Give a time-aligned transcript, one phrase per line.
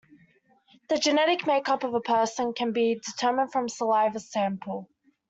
[0.89, 4.89] The genetic makeup of a person can be determined from a saliva sample.